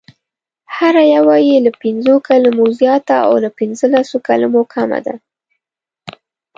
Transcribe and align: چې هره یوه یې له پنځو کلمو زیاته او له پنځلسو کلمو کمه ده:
چې 0.05 0.13
هره 0.75 1.03
یوه 1.15 1.35
یې 1.47 1.57
له 1.65 1.71
پنځو 1.81 2.15
کلمو 2.27 2.65
زیاته 2.79 3.15
او 3.27 3.33
له 3.43 3.49
پنځلسو 3.59 4.15
کلمو 4.27 4.61
کمه 4.73 4.99
ده: 5.05 5.15